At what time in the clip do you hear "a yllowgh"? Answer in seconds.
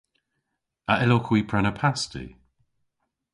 0.91-1.29